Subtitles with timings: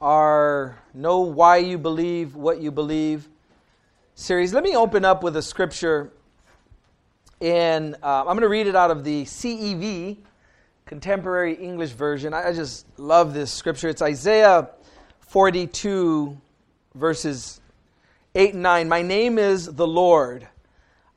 [0.00, 3.28] our Know Why You Believe What You Believe
[4.14, 4.54] series.
[4.54, 6.10] Let me open up with a scripture,
[7.42, 10.16] and uh, I'm going to read it out of the CEV,
[10.86, 12.32] Contemporary English Version.
[12.32, 13.90] I, I just love this scripture.
[13.90, 14.70] It's Isaiah
[15.20, 16.34] 42,
[16.94, 17.60] verses
[18.34, 18.88] 8 and 9.
[18.88, 20.48] My name is the Lord.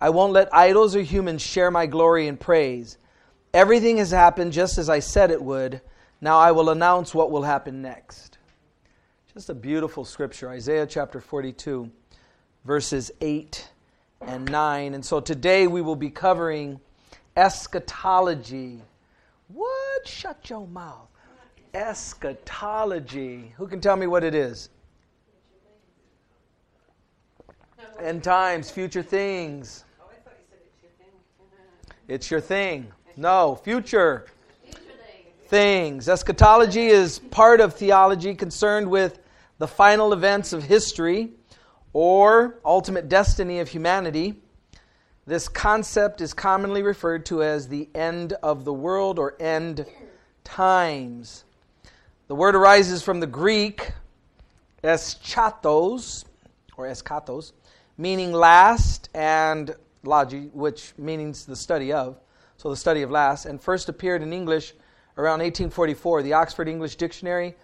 [0.02, 2.98] I won't let idols or humans share my glory and praise.
[3.54, 5.80] Everything has happened just as I said it would.
[6.20, 8.33] Now I will announce what will happen next.
[9.34, 11.90] Just a beautiful scripture, Isaiah chapter 42,
[12.66, 13.68] verses 8
[14.22, 14.94] and 9.
[14.94, 16.80] And so today we will be covering
[17.36, 18.80] eschatology.
[19.48, 20.08] What?
[20.08, 21.08] Shut your mouth.
[21.74, 23.52] Eschatology.
[23.58, 24.70] Who can tell me what it is?
[28.00, 29.84] End times, future things.
[32.08, 32.92] It's your thing.
[33.18, 34.28] No, future
[35.48, 36.08] things.
[36.08, 39.22] Eschatology is part of theology concerned with
[39.64, 41.32] the final events of history
[41.94, 44.36] or ultimate destiny of humanity.
[45.26, 49.86] This concept is commonly referred to as the end of the world or end
[50.44, 51.46] times.
[52.28, 53.94] The word arises from the Greek
[54.84, 56.26] eschatos
[56.76, 57.54] or eskatos,
[57.98, 59.74] meaning last, and
[60.04, 62.20] logi, which means the study of,
[62.58, 64.74] so the study of last, and first appeared in English
[65.18, 66.22] around 1844.
[66.22, 67.56] The Oxford English Dictionary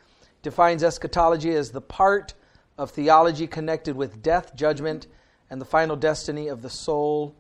[0.42, 2.34] defines eschatology as the part
[2.78, 5.08] of theology connected with death, judgment,
[5.50, 7.36] and the final destiny of the soul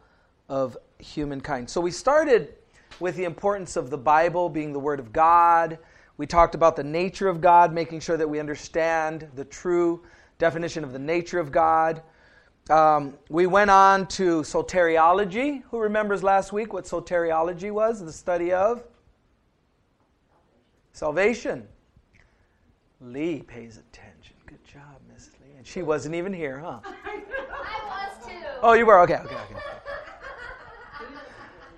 [0.50, 1.70] of humankind.
[1.70, 2.54] So we started
[3.00, 5.78] with the importance of the Bible being the Word of God.
[6.18, 10.04] We talked about the nature of God, making sure that we understand the true
[10.38, 12.02] definition of the nature of God.
[12.70, 15.64] Um, we went on to soteriology.
[15.72, 18.04] Who remembers last week what soteriology was?
[18.04, 18.84] The study of
[20.92, 21.68] salvation.
[23.02, 24.36] Lee pays attention.
[24.46, 25.56] Good job, Miss Lee.
[25.58, 26.80] And she wasn't even here, huh?
[26.84, 27.22] I
[27.88, 28.34] was too.
[28.62, 29.00] Oh, you were?
[29.00, 29.38] Okay, okay,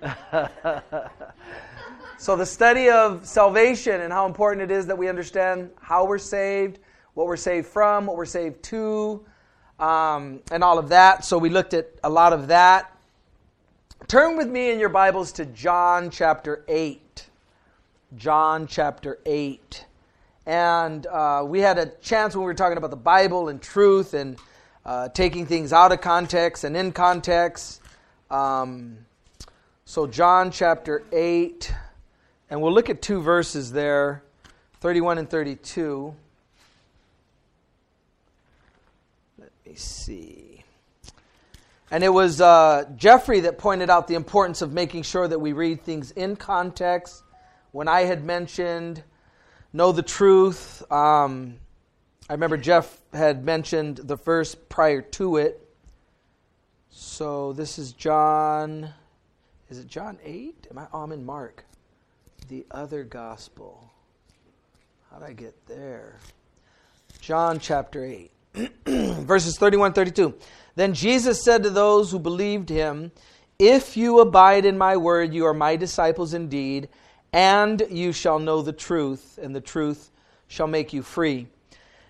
[0.02, 0.80] okay.
[2.18, 6.18] so, the study of salvation and how important it is that we understand how we're
[6.18, 6.80] saved,
[7.14, 9.24] what we're saved from, what we're saved to,
[9.78, 11.24] um, and all of that.
[11.24, 12.96] So, we looked at a lot of that.
[14.08, 17.28] Turn with me in your Bibles to John chapter 8.
[18.16, 19.86] John chapter 8.
[20.46, 24.12] And uh, we had a chance when we were talking about the Bible and truth
[24.14, 24.36] and
[24.84, 27.80] uh, taking things out of context and in context.
[28.30, 28.98] Um,
[29.84, 31.72] so, John chapter 8,
[32.50, 34.22] and we'll look at two verses there
[34.80, 36.14] 31 and 32.
[39.38, 40.64] Let me see.
[41.92, 45.52] And it was uh, Jeffrey that pointed out the importance of making sure that we
[45.52, 47.22] read things in context.
[47.70, 49.02] When I had mentioned
[49.72, 50.82] know the truth.
[50.92, 51.56] Um,
[52.28, 55.58] I remember Jeff had mentioned the verse prior to it.
[56.90, 58.90] So this is John.
[59.70, 60.66] Is it John 8?
[60.70, 61.64] Am I, oh, I'm in Mark.
[62.48, 63.90] The other gospel.
[65.10, 66.18] How did I get there?
[67.20, 68.30] John chapter 8,
[68.86, 70.34] verses 31 32.
[70.74, 73.12] Then Jesus said to those who believed him,
[73.58, 76.88] If you abide in my word, you are my disciples indeed
[77.32, 80.10] and you shall know the truth, and the truth
[80.48, 81.46] shall make you free.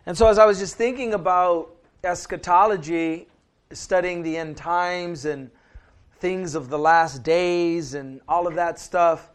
[0.07, 3.29] And so, as I was just thinking about eschatology,
[3.73, 5.51] studying the end times and
[6.19, 9.31] things of the last days and all of that stuff,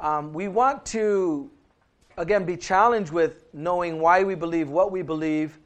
[0.00, 1.50] um, we want to,
[2.16, 5.58] again, be challenged with knowing why we believe what we believe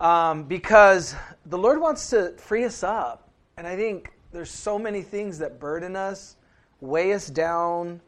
[0.00, 1.14] um, because
[1.46, 3.30] the Lord wants to free us up.
[3.56, 6.36] And I think there's so many things that burden us,
[6.80, 8.00] weigh us down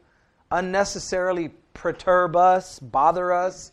[0.51, 3.71] unnecessarily perturb us, bother us.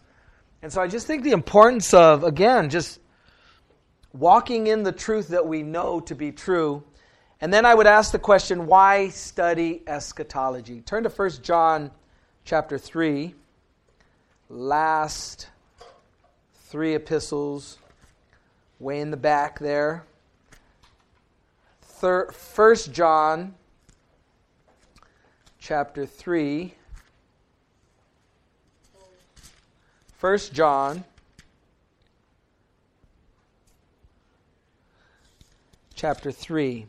[0.62, 3.00] And so I just think the importance of, again, just
[4.12, 6.82] walking in the truth that we know to be true.
[7.40, 10.80] And then I would ask the question, why study eschatology?
[10.80, 11.90] Turn to 1 John
[12.44, 13.34] chapter 3.
[14.48, 15.48] Last
[16.66, 17.78] three epistles,
[18.78, 20.04] way in the back there.
[22.00, 23.54] 1 John
[25.66, 26.74] chapter 3.
[30.20, 31.04] 1 John
[35.94, 36.84] chapter 3.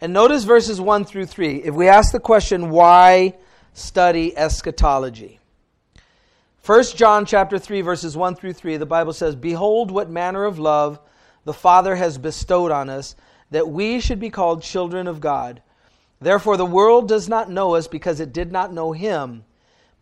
[0.00, 1.56] And notice verses 1 through 3.
[1.64, 3.34] If we ask the question, why
[3.72, 5.40] study eschatology?
[6.64, 10.60] 1 John chapter 3 verses 1 through 3 the Bible says behold what manner of
[10.60, 11.00] love
[11.44, 13.16] the Father has bestowed on us
[13.50, 15.60] that we should be called children of God
[16.24, 19.44] Therefore, the world does not know us because it did not know him.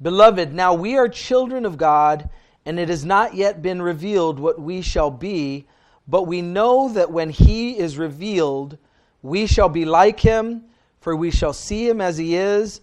[0.00, 2.30] Beloved, now we are children of God,
[2.64, 5.66] and it has not yet been revealed what we shall be,
[6.06, 8.78] but we know that when he is revealed,
[9.20, 10.66] we shall be like him,
[11.00, 12.80] for we shall see him as he is.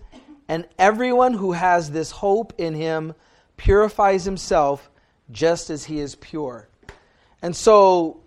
[0.50, 3.16] And everyone who has this hope in him
[3.56, 4.92] purifies himself
[5.32, 6.68] just as he is pure.
[7.42, 8.20] And so,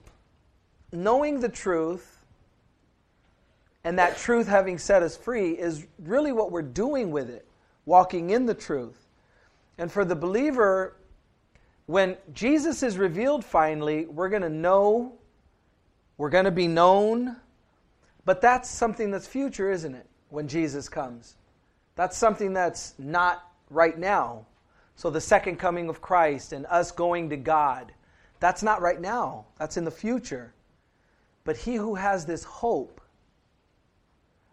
[0.90, 2.11] knowing the truth
[3.84, 7.46] and that truth having set us free is really what we're doing with it,
[7.84, 9.08] walking in the truth.
[9.78, 10.96] And for the believer,
[11.86, 15.14] when Jesus is revealed finally, we're going to know,
[16.16, 17.36] we're going to be known,
[18.24, 20.06] but that's something that's future, isn't it?
[20.28, 21.36] When Jesus comes.
[21.96, 24.46] That's something that's not right now.
[24.96, 27.92] So the second coming of Christ and us going to God,
[28.38, 29.46] that's not right now.
[29.58, 30.54] That's in the future.
[31.44, 33.01] But he who has this hope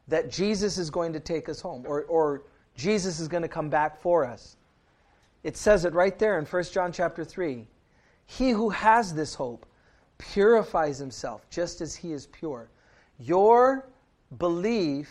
[0.10, 2.44] that Jesus is going to take us home or, or
[2.76, 4.58] Jesus is going to come back for us.
[5.44, 7.66] It says it right there in 1 John chapter 3.
[8.26, 9.66] He who has this hope
[10.18, 12.70] purifies himself just as he is pure.
[13.20, 13.88] Your
[14.38, 15.10] belief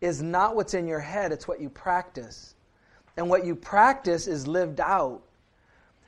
[0.00, 2.54] is not what's in your head, it's what you practice.
[3.16, 5.22] And what you practice is lived out.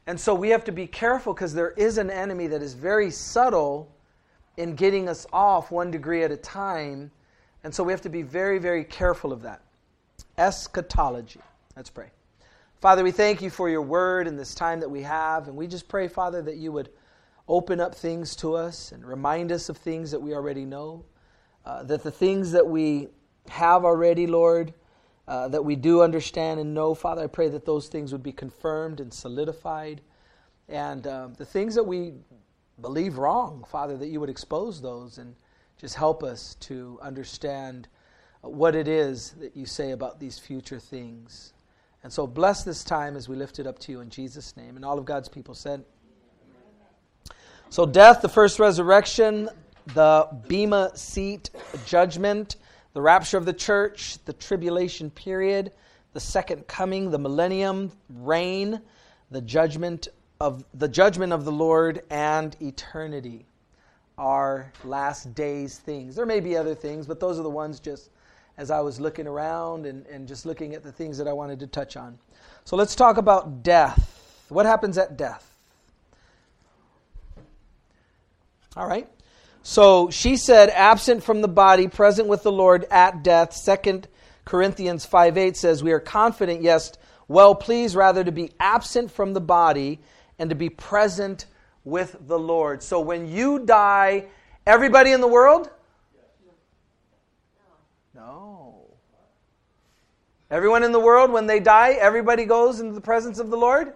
[0.07, 3.11] And so we have to be careful because there is an enemy that is very
[3.11, 3.93] subtle
[4.57, 7.11] in getting us off one degree at a time.
[7.63, 9.63] And so we have to be very, very careful of that.
[10.39, 11.41] Eschatology.
[11.77, 12.11] Let's pray.
[12.81, 15.49] Father, we thank you for your word and this time that we have.
[15.49, 16.89] And we just pray, Father, that you would
[17.47, 21.05] open up things to us and remind us of things that we already know.
[21.67, 23.09] Uh, that the things that we
[23.49, 24.73] have already, Lord,
[25.29, 28.33] uh, that we do understand and know, Father, I pray that those things would be
[28.33, 30.01] confirmed and solidified.
[30.69, 32.15] And uh, the things that we
[32.81, 35.37] believe wrong, Father, that you would expose those and
[35.81, 37.89] just help us to understand
[38.43, 41.55] what it is that you say about these future things.
[42.03, 44.77] And so bless this time as we lift it up to you in Jesus' name.
[44.77, 45.83] And all of God's people said.
[47.71, 49.49] So, death, the first resurrection,
[49.95, 51.51] the Bema seat
[51.87, 52.57] judgment,
[52.93, 55.73] the rapture of the church, the tribulation period,
[56.13, 58.83] the second coming, the millennium reign,
[59.31, 60.09] the judgment
[60.41, 63.47] of the judgment of the Lord and eternity
[64.21, 66.15] are last days things.
[66.15, 68.11] There may be other things, but those are the ones just
[68.59, 71.59] as I was looking around and, and just looking at the things that I wanted
[71.61, 72.19] to touch on.
[72.65, 74.45] So let's talk about death.
[74.51, 75.57] What happens at death?
[78.77, 79.09] All right.
[79.63, 83.55] So she said, absent from the body, present with the Lord at death.
[83.55, 84.07] Second
[84.45, 86.93] Corinthians 5 8 says, We are confident, yes,
[87.27, 90.01] well pleased rather to be absent from the body
[90.39, 91.47] and to be present
[91.85, 92.83] with the Lord.
[92.83, 94.27] So when you die,
[94.67, 95.71] everybody in the world
[98.21, 98.75] No.
[100.51, 103.93] Everyone in the world, when they die, everybody goes into the presence of the Lord?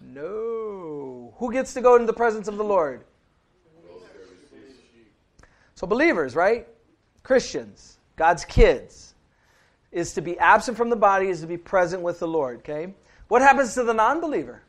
[0.00, 1.34] No.
[1.36, 3.04] Who gets to go into the presence of the Lord?
[5.74, 6.68] So, believers, right?
[7.22, 9.14] Christians, God's kids,
[9.92, 12.94] is to be absent from the body, is to be present with the Lord, okay?
[13.28, 14.62] What happens to the non believer?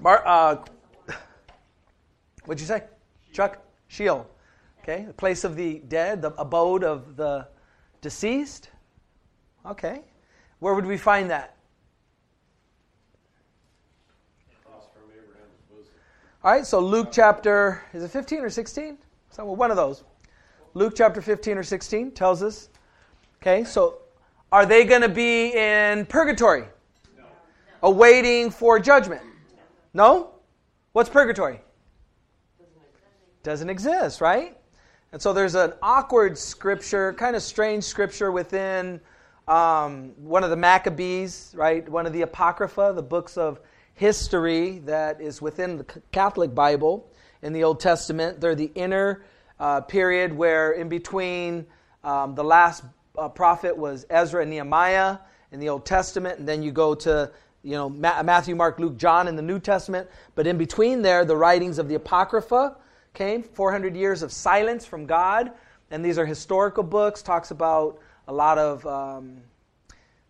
[0.00, 0.56] Mar- uh,
[2.44, 2.84] what'd you say?
[3.32, 3.58] Chuck?
[3.88, 4.28] Sheol.
[4.82, 7.46] Okay, the place of the dead, the abode of the
[8.00, 8.70] deceased.
[9.66, 10.02] Okay,
[10.60, 11.56] where would we find that?
[16.44, 18.96] All right, so Luke chapter, is it 15 or 16?
[19.30, 20.04] So one of those.
[20.74, 22.68] Luke chapter 15 or 16 tells us.
[23.42, 23.98] Okay, so
[24.52, 26.64] are they going to be in purgatory?
[27.16, 27.24] No.
[27.82, 29.20] Awaiting for judgment?
[29.94, 30.30] No?
[30.92, 31.60] What's purgatory?
[33.42, 34.56] Doesn't exist, right?
[35.12, 39.00] And so there's an awkward scripture, kind of strange scripture within
[39.46, 41.88] um, one of the Maccabees, right?
[41.88, 43.60] One of the Apocrypha, the books of
[43.94, 47.10] history that is within the Catholic Bible
[47.42, 48.40] in the Old Testament.
[48.40, 49.24] They're the inner
[49.58, 51.66] uh, period where, in between,
[52.04, 52.84] um, the last
[53.16, 55.18] uh, prophet was Ezra and Nehemiah
[55.50, 57.30] in the Old Testament, and then you go to
[57.62, 60.08] you know Matthew, Mark, Luke, John in the New Testament.
[60.34, 62.76] But in between there, the writings of the Apocrypha
[63.14, 65.52] came 400 years of silence from God.
[65.90, 67.98] And these are historical books, talks about
[68.28, 69.38] a lot of, um,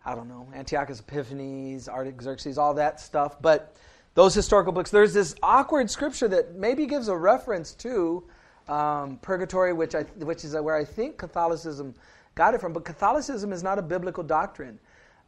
[0.05, 3.41] I don't know, Antiochus Epiphanes, Artaxerxes, all that stuff.
[3.41, 3.75] But
[4.15, 8.23] those historical books, there's this awkward scripture that maybe gives a reference to
[8.67, 11.93] um, purgatory, which, I, which is where I think Catholicism
[12.35, 12.71] got it from.
[12.71, 14.79] But Catholicism is not a biblical doctrine.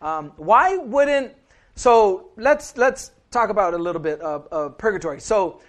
[0.01, 1.33] Um, why wouldn't,
[1.75, 5.19] so let's, let's talk about a little bit of, of purgatory.
[5.21, 5.61] So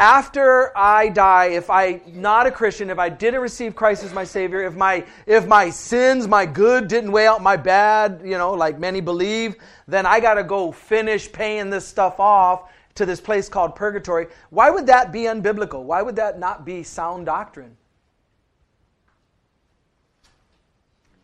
[0.00, 4.24] after I die, if I'm not a Christian, if I didn't receive Christ as my
[4.24, 8.54] Savior, if my if my sins, my good didn't weigh out my bad, you know,
[8.54, 9.56] like many believe,
[9.86, 14.28] then I got to go finish paying this stuff off to this place called purgatory.
[14.48, 15.82] Why would that be unbiblical?
[15.82, 17.76] Why would that not be sound doctrine?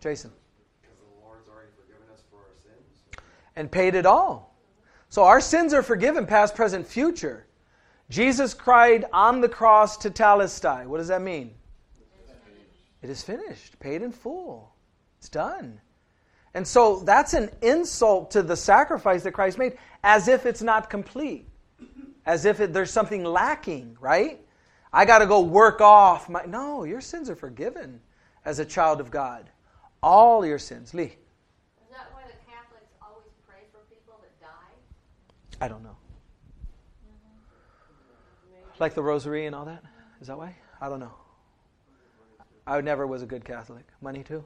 [0.01, 0.31] Jason.
[0.83, 3.23] Because the Lord's already forgiven us for our sins.
[3.57, 4.55] And paid it all.
[5.09, 7.47] So our sins are forgiven, past, present, future.
[8.11, 10.87] Jesus cried on the cross tetelestai.
[10.87, 11.55] What does that mean?
[13.03, 14.73] It is finished, paid in full.
[15.19, 15.81] It's done.
[16.55, 20.89] And so that's an insult to the sacrifice that Christ made, as if it's not
[20.89, 21.49] complete,
[22.25, 24.41] as if it, there's something lacking, right?
[24.93, 26.45] I got to go work off my.
[26.47, 28.01] No, your sins are forgiven
[28.47, 29.51] as a child of God.
[30.03, 30.95] All your sins.
[30.95, 31.05] Lee.
[31.05, 34.73] Is that why the Catholics always pray for people that die?
[35.61, 35.97] I don't know.
[38.79, 39.83] Like the rosary and all that?
[40.21, 40.55] Is that why?
[40.81, 41.15] I don't know.
[42.67, 43.85] I never was a good Catholic.
[44.03, 44.45] Money too?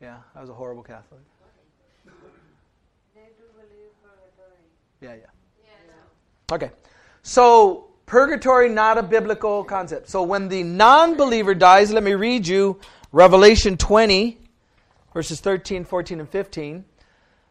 [0.00, 1.20] Yeah, I was a horrible Catholic.
[3.14, 4.58] They do believe purgatory.
[5.00, 5.30] Yeah, yeah.
[5.64, 6.54] Yeah.
[6.54, 6.70] Okay.
[7.22, 10.10] So, purgatory, not a biblical concept.
[10.10, 12.78] So, when the non believer dies, let me read you
[13.12, 14.36] Revelation 20,
[15.14, 16.84] verses 13, 14, and 15.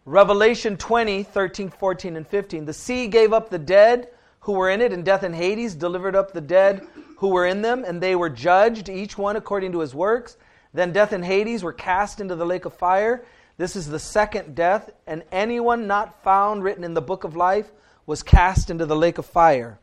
[0.06, 2.66] Revelation 20, 13, 14, and 15.
[2.66, 4.10] The sea gave up the dead
[4.42, 6.86] who were in it, and death and Hades delivered up the dead
[7.18, 10.36] who were in them, and they were judged, each one according to his works.
[10.74, 13.24] Then death and Hades were cast into the lake of fire.
[13.58, 17.72] This is the second death, and anyone not found written in the book of life
[18.06, 19.80] was cast into the lake of fire.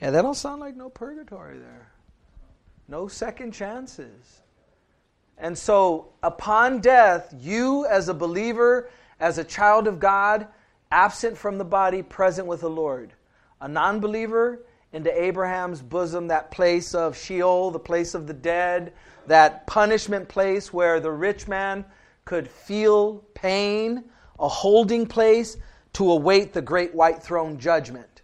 [0.00, 1.90] Yeah, that don't sound like no purgatory there.
[2.86, 4.42] No second chances.
[5.38, 8.90] And so, upon death, you as a believer,
[9.24, 10.46] as a child of God,
[10.90, 13.14] absent from the body, present with the Lord
[13.62, 18.92] a non believer into Abraham's bosom, that place of Sheol, the place of the dead,
[19.26, 21.86] that punishment place where the rich man
[22.26, 24.04] could feel pain,
[24.38, 25.56] a holding place
[25.94, 28.20] to await the great white throne judgment.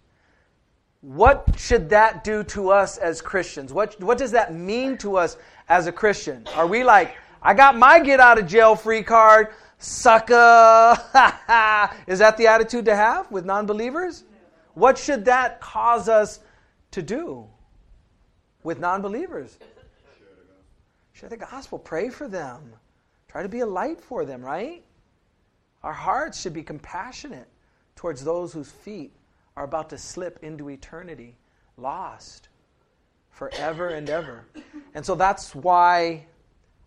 [1.00, 3.72] What should that do to us as Christians?
[3.72, 6.46] What, what does that mean to us as a Christian?
[6.54, 9.48] Are we like, I got my get out of jail free card,
[9.80, 10.96] sucker?
[12.06, 14.24] Is that the attitude to have with non believers?
[14.74, 16.40] What should that cause us
[16.92, 17.46] to do
[18.62, 19.58] with non believers?
[21.12, 21.78] Share the gospel.
[21.78, 22.72] Pray for them.
[23.28, 24.82] Try to be a light for them, right?
[25.82, 27.48] Our hearts should be compassionate
[27.96, 29.12] towards those whose feet
[29.56, 31.36] are about to slip into eternity,
[31.76, 32.48] lost
[33.30, 34.46] forever and ever.
[34.94, 36.26] And so that's why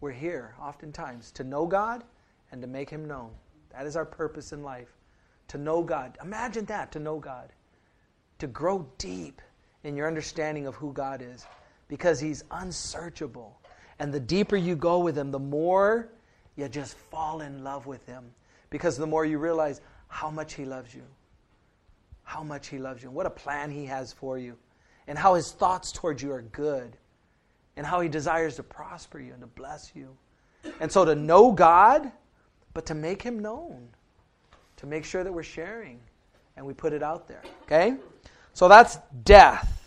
[0.01, 2.03] we're here, oftentimes, to know God
[2.53, 3.31] and to make Him known.
[3.73, 4.93] That is our purpose in life.
[5.49, 6.17] To know God.
[6.23, 7.51] Imagine that, to know God
[8.43, 9.41] to grow deep
[9.85, 11.45] in your understanding of who God is
[11.87, 13.57] because He's unsearchable.
[13.99, 16.09] And the deeper you go with Him, the more
[16.57, 18.25] you just fall in love with Him
[18.69, 19.79] because the more you realize
[20.09, 21.03] how much He loves you,
[22.23, 24.57] how much He loves you, and what a plan He has for you,
[25.07, 26.97] and how His thoughts towards you are good,
[27.77, 30.17] and how He desires to prosper you and to bless you.
[30.81, 32.11] And so to know God,
[32.73, 33.87] but to make Him known,
[34.77, 35.99] to make sure that we're sharing
[36.55, 37.41] and we put it out there.
[37.63, 37.95] Okay?
[38.53, 39.79] So that's death.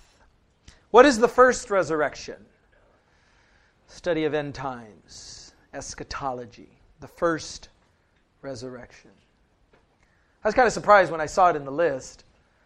[0.90, 2.36] What is the first resurrection?
[3.86, 7.68] Study of end times, eschatology, the first
[8.42, 9.10] resurrection.
[10.42, 12.24] I was kind of surprised when I saw it in the list.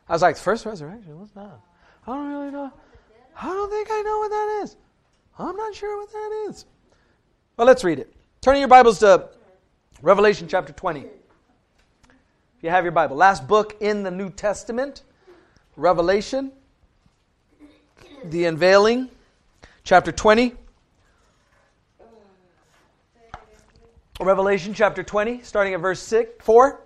[0.08, 1.18] I was like, first resurrection?
[1.18, 1.58] What's that?
[2.06, 2.72] I don't really know.
[3.40, 4.76] I don't think I know what that is.
[5.38, 6.66] I'm not sure what that is.
[7.56, 8.12] Well, let's read it.
[8.40, 9.28] Turning your Bibles to
[10.02, 11.00] Revelation chapter 20.
[11.00, 11.08] If
[12.62, 15.02] you have your Bible, last book in the New Testament.
[15.76, 16.52] Revelation,
[18.24, 19.10] the unveiling,
[19.84, 20.54] chapter 20.
[24.22, 26.80] Revelation chapter 20, starting at verse 6, 4.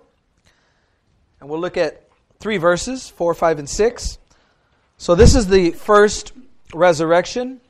[1.39, 4.17] And we'll look at three verses 4, 5, and 6.
[4.97, 6.33] So this is the first
[6.73, 7.61] resurrection.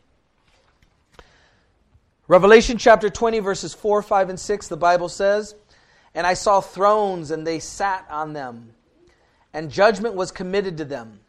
[2.27, 5.55] Revelation chapter 20, verses 4, 5, and 6, the Bible says,
[6.13, 8.75] And I saw thrones, and they sat on them
[9.55, 11.21] and judgment was committed to them.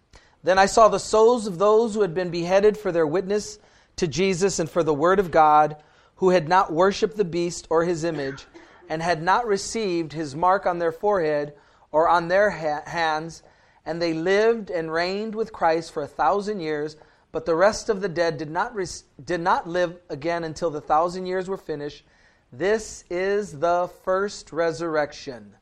[0.42, 3.60] Then I saw the souls of those who had been beheaded for their witness
[3.94, 5.76] to Jesus and for the word of God,
[6.16, 8.46] who had not worshipped the beast or his image,
[8.88, 11.54] and had not received his mark on their forehead
[11.92, 13.44] or on their ha- hands,
[13.84, 16.96] and they lived and reigned with Christ for a thousand years.
[17.36, 20.80] But the rest of the dead did not, res- did not live again until the
[20.80, 22.02] thousand years were finished.
[22.50, 25.54] This is the first resurrection.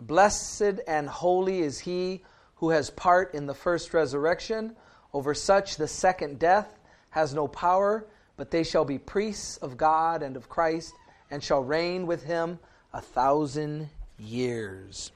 [0.00, 2.22] Blessed and holy is he
[2.54, 4.76] who has part in the first resurrection.
[5.12, 6.78] Over such the second death
[7.10, 8.06] has no power,
[8.36, 10.94] but they shall be priests of God and of Christ,
[11.32, 12.60] and shall reign with him
[12.92, 13.88] a thousand
[14.20, 15.10] years.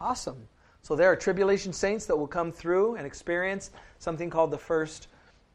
[0.00, 0.48] Awesome.
[0.82, 3.70] So there are tribulation saints that will come through and experience
[4.00, 5.06] something called the first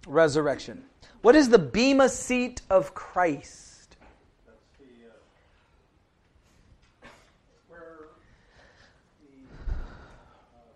[0.07, 0.83] resurrection.
[1.21, 3.97] What is the Bema seat of Christ?
[4.45, 5.13] The, uh,
[9.21, 9.75] the uh,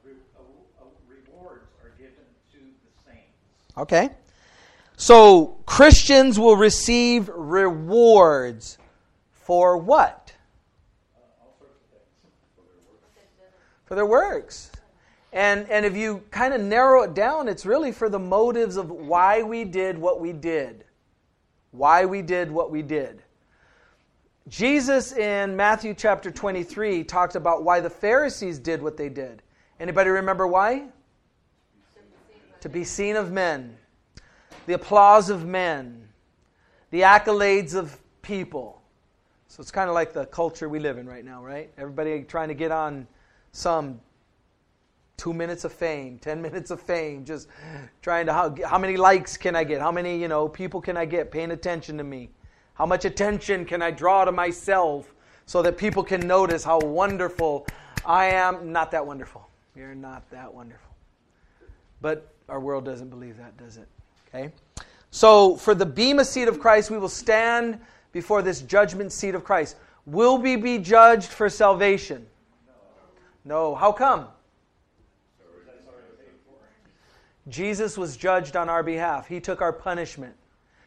[0.04, 0.42] re- uh,
[0.82, 3.78] uh, rewards are given to the saints.
[3.78, 4.10] Okay.
[4.98, 8.78] So Christians will receive rewards
[9.32, 10.34] for what?
[11.16, 12.32] All sorts of things.
[13.86, 14.72] For their works.
[15.32, 18.90] And, and if you kind of narrow it down, it's really for the motives of
[18.90, 20.86] why we did what we did.
[21.72, 23.22] Why we did what we did.
[24.48, 29.44] Jesus in Matthew chapter 23 talked about why the Pharisees did what they did.
[29.80, 30.88] Anybody remember why?
[32.62, 33.78] To be seen of men.
[34.66, 36.10] The applause of men.
[36.90, 38.82] The accolades of people.
[39.48, 41.72] So it's kind of like the culture we live in right now, right?
[41.78, 43.08] Everybody trying to get on
[43.52, 44.02] some
[45.20, 47.48] two minutes of fame, 10 minutes of fame, just
[48.02, 49.82] trying to, how, how many likes can I get?
[49.82, 52.32] How many, you know, people can I get paying attention to me?
[52.74, 55.14] How much attention can I draw to myself
[55.46, 57.68] so that people can notice how wonderful
[58.06, 58.72] I am?
[58.72, 59.48] Not that wonderful.
[59.76, 60.96] You're not that wonderful.
[62.02, 63.88] But our world doesn't believe that, does it?
[64.28, 64.54] Okay?
[65.12, 67.80] So, for the Bema seat of Christ, we will stand
[68.12, 69.76] before this judgment seat of Christ.
[70.06, 72.26] Will we be judged for salvation?
[73.44, 73.76] No.
[73.76, 74.28] How come?
[77.50, 79.28] Jesus was judged on our behalf.
[79.28, 80.36] He took our punishment.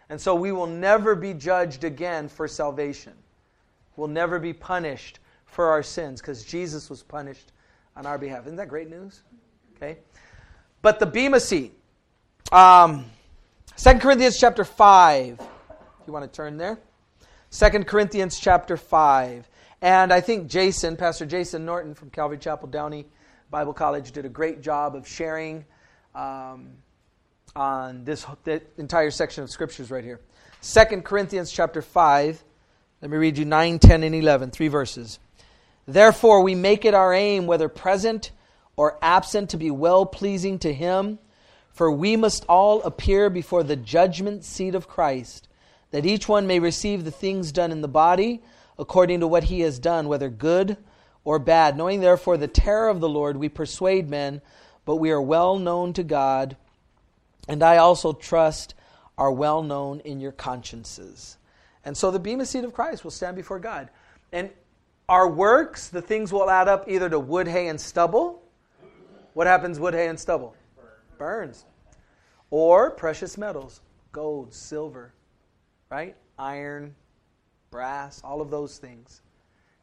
[0.08, 3.14] And so we will never be judged again for salvation.
[3.96, 7.52] We'll never be punished for our sins because Jesus was punished
[7.96, 8.44] on our behalf.
[8.46, 9.22] Isn't that great news?
[9.76, 9.98] Okay.
[10.80, 11.72] But the Bema seat.
[12.50, 13.06] Um,
[13.76, 15.40] 2 Corinthians chapter 5.
[15.40, 16.78] If you want to turn there.
[17.50, 19.48] 2 Corinthians chapter 5.
[19.82, 23.06] And I think Jason, Pastor Jason Norton from Calvary Chapel Downey
[23.50, 25.64] Bible College, did a great job of sharing
[26.14, 26.70] um,
[27.54, 30.20] on this, this entire section of scriptures right here.
[30.62, 32.42] 2 Corinthians chapter 5.
[33.00, 35.18] Let me read you 9, 10, and 11, three verses.
[35.86, 38.30] Therefore, we make it our aim, whether present
[38.76, 41.18] or absent, to be well pleasing to Him.
[41.72, 45.48] For we must all appear before the judgment seat of Christ,
[45.90, 48.42] that each one may receive the things done in the body
[48.78, 50.76] according to what he has done, whether good
[51.24, 51.76] or bad.
[51.76, 54.40] Knowing therefore the terror of the Lord, we persuade men,
[54.84, 56.56] but we are well known to God,
[57.48, 58.74] and I also trust
[59.18, 61.36] are well known in your consciences.
[61.84, 63.90] And so the Bema seat of Christ will stand before God.
[64.32, 64.50] And
[65.08, 68.42] our works, the things will add up either to wood, hay, and stubble.
[69.34, 70.54] What happens, wood, hay, and stubble?
[71.18, 71.64] Burns.
[72.50, 73.80] Or precious metals,
[74.12, 75.12] gold, silver,
[75.90, 76.16] right?
[76.38, 76.94] Iron,
[77.70, 79.22] brass, all of those things.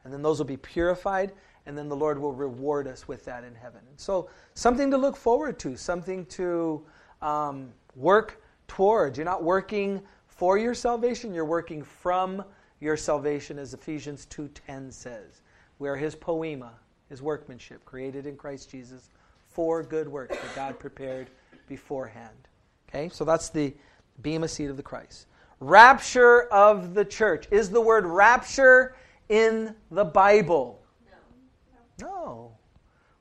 [0.04, 1.34] And then those will be purified,
[1.70, 3.82] and then the Lord will reward us with that in heaven.
[3.96, 6.84] So, something to look forward to, something to
[7.22, 9.20] um, work towards.
[9.20, 12.44] You're not working for your salvation, you're working from
[12.80, 15.44] your salvation, as Ephesians 2.10 says.
[15.78, 16.72] We are his poema,
[17.08, 19.12] his workmanship, created in Christ Jesus
[19.48, 21.30] for good works that God prepared
[21.68, 22.48] beforehand.
[22.90, 23.76] Okay, so that's the
[24.24, 25.28] beam, bema seat of the Christ.
[25.60, 27.46] Rapture of the church.
[27.52, 28.96] Is the word rapture
[29.28, 30.79] in the Bible?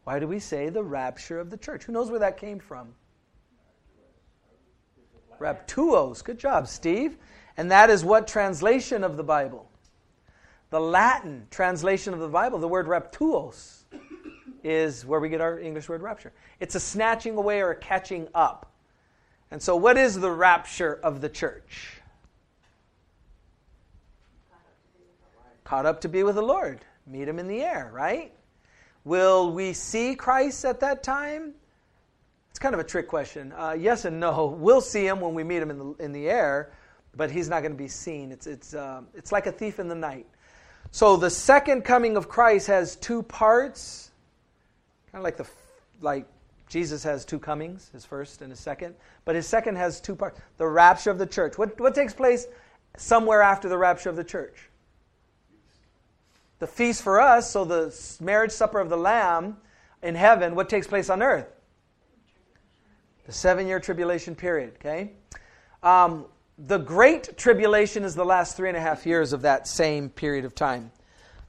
[0.09, 1.85] Why do we say the rapture of the church?
[1.85, 2.95] Who knows where that came from?
[5.39, 6.25] Raptuos.
[6.25, 7.19] Good job, Steve.
[7.59, 9.71] And that is what translation of the Bible?
[10.71, 13.83] The Latin translation of the Bible, the word raptuos,
[14.65, 16.33] is where we get our English word rapture.
[16.59, 18.73] It's a snatching away or a catching up.
[19.51, 22.01] And so, what is the rapture of the church?
[25.65, 26.81] Caught up to be with the Lord.
[27.07, 28.33] Meet him in the air, right?
[29.05, 31.55] Will we see Christ at that time?
[32.51, 33.53] It's kind of a trick question.
[33.57, 34.47] Uh, yes and no.
[34.59, 36.73] We'll see him when we meet him in the, in the air,
[37.17, 38.33] but he's not going to be seen.
[38.33, 40.27] It's, it's, uh, it's like a thief in the night.
[40.91, 44.11] So the second coming of Christ has two parts,
[45.13, 45.47] kind of like the
[46.01, 46.27] like
[46.69, 50.39] Jesus has two comings, his first and his second, but his second has two parts.
[50.57, 51.59] The rapture of the church.
[51.59, 52.47] What, what takes place
[52.97, 54.69] somewhere after the rapture of the church?
[56.59, 59.59] The feast for us, so the marriage supper of the Lamb
[60.03, 61.47] in heaven, what takes place on earth?
[63.27, 65.13] The seven year tribulation period, okay?
[65.83, 66.25] Um,
[66.59, 70.45] the Great Tribulation is the last three and a half years of that same period
[70.45, 70.91] of time.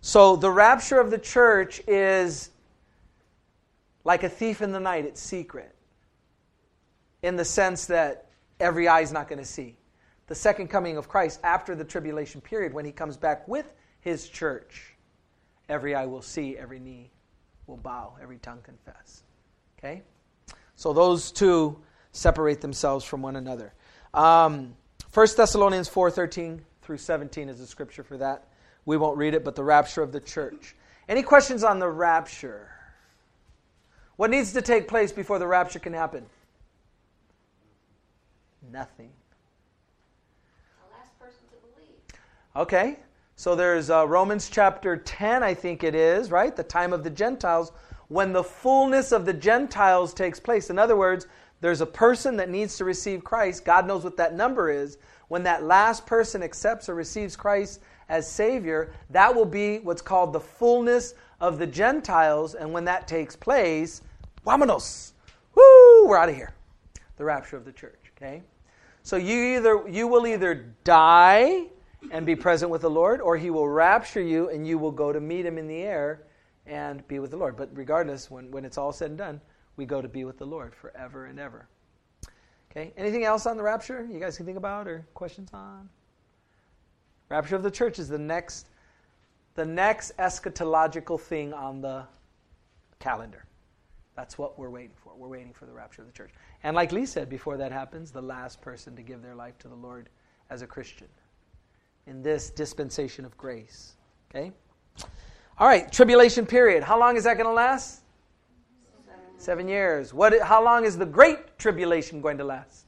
[0.01, 2.51] So the rapture of the church is
[4.03, 5.75] like a thief in the night, it's secret.
[7.21, 8.27] in the sense that
[8.59, 9.75] every eye is not going to see.
[10.27, 14.29] The second coming of Christ after the tribulation period, when he comes back with his
[14.29, 14.88] church,
[15.69, 17.11] every eye will see, every knee
[17.67, 19.23] will bow, every tongue confess.
[19.77, 20.01] Okay?
[20.75, 21.79] So those two
[22.11, 23.73] separate themselves from one another.
[24.13, 24.75] Um,
[25.13, 28.47] 1 Thessalonians 4:13 through 17 is a scripture for that.
[28.85, 30.75] We won't read it, but the rapture of the church.
[31.07, 32.69] Any questions on the rapture?
[34.15, 36.25] What needs to take place before the rapture can happen?
[38.71, 39.11] Nothing.
[40.81, 41.95] The last person to believe.
[42.55, 42.99] Okay,
[43.39, 46.53] so there's uh, Romans chapter 10, I think it is, right?
[46.53, 47.71] The time of the Gentiles,
[48.09, 50.69] when the fullness of the Gentiles takes place.
[50.69, 51.25] In other words,
[51.61, 53.63] there's a person that needs to receive Christ.
[53.63, 54.97] God knows what that number is.
[55.29, 60.33] When that last person accepts or receives Christ as Savior, that will be what's called
[60.33, 62.55] the fullness of the Gentiles.
[62.55, 64.01] And when that takes place,
[64.45, 65.13] vámonos!
[65.55, 66.09] Woo!
[66.09, 66.51] We're out of here.
[67.15, 68.43] The rapture of the church, okay?
[69.03, 71.67] So you either you will either die
[72.11, 75.11] and be present with the Lord, or he will rapture you and you will go
[75.11, 76.23] to meet him in the air
[76.65, 77.57] and be with the Lord.
[77.57, 79.41] But regardless, when, when it's all said and done,
[79.75, 81.67] we go to be with the Lord forever and ever.
[82.71, 85.89] Okay, anything else on the rapture you guys can think about or questions on?
[87.29, 88.67] Rapture of the church is the next
[89.55, 92.05] the next eschatological thing on the
[92.99, 93.45] calendar.
[94.15, 95.13] That's what we're waiting for.
[95.17, 96.31] We're waiting for the rapture of the church.
[96.63, 99.67] And like Lee said, before that happens, the last person to give their life to
[99.67, 100.09] the Lord
[100.49, 101.07] as a Christian
[102.09, 103.93] in this dispensation of grace.
[104.29, 104.51] Okay?
[105.59, 106.83] All right, tribulation period.
[106.83, 108.01] How long is that going to last?
[109.37, 110.13] Seven years.
[110.13, 112.87] What, how long is the great tribulation going to last?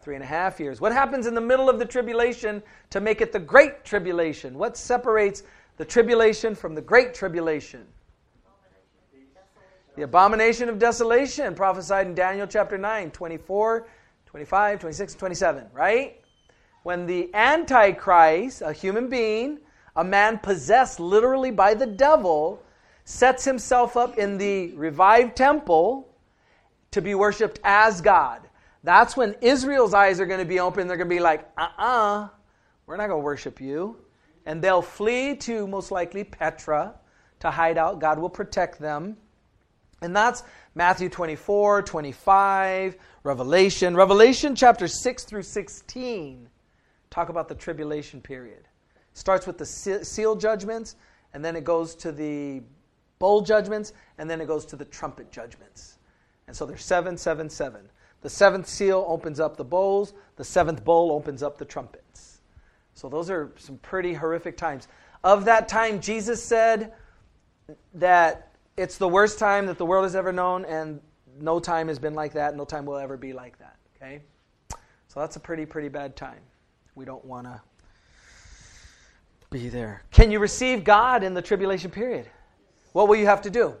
[0.00, 0.80] Three and a half years.
[0.80, 4.56] What happens in the middle of the tribulation to make it the great tribulation?
[4.56, 5.42] What separates
[5.76, 7.84] the tribulation from the great tribulation?
[9.96, 13.88] The abomination of desolation, prophesied in Daniel chapter 9, 24,
[14.26, 16.20] 25, 26, 27, right?
[16.86, 19.58] When the Antichrist, a human being,
[19.96, 22.62] a man possessed literally by the devil,
[23.04, 26.08] sets himself up in the revived temple
[26.92, 28.42] to be worshiped as God.
[28.84, 30.86] That's when Israel's eyes are going to be open.
[30.86, 32.28] They're going to be like, uh uh-uh, uh,
[32.86, 33.96] we are not going to worship you.
[34.44, 36.94] And they'll flee to most likely Petra
[37.40, 37.98] to hide out.
[37.98, 39.16] God will protect them.
[40.02, 40.44] And that's
[40.76, 43.96] Matthew 24, 25, Revelation.
[43.96, 46.48] Revelation chapter 6 through 16
[47.10, 48.60] talk about the tribulation period.
[48.60, 50.96] It Starts with the seal judgments,
[51.32, 52.62] and then it goes to the
[53.18, 55.98] bowl judgments, and then it goes to the trumpet judgments.
[56.46, 57.88] And so there's seven, seven, seven.
[58.22, 62.40] The seventh seal opens up the bowls, the seventh bowl opens up the trumpets.
[62.94, 64.88] So those are some pretty horrific times.
[65.22, 66.92] Of that time, Jesus said
[67.94, 71.00] that it's the worst time that the world has ever known, and
[71.38, 72.56] no time has been like that.
[72.56, 73.76] No time will ever be like that.
[73.96, 74.22] Okay?
[75.08, 76.40] So that's a pretty, pretty bad time.
[76.96, 77.60] We don't want to
[79.50, 80.02] be there.
[80.10, 82.26] Can you receive God in the tribulation period?
[82.92, 83.74] What will you have to do?